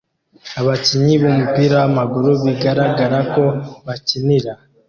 Abakinnyi 0.59 1.15
b'umupira 1.21 1.73
w'amaguru 1.81 2.29
bigaragara 2.43 3.19
ko 3.33 3.43
bakinira 3.85 4.51